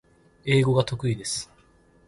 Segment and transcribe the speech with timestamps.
[0.45, 1.51] 英語が得意です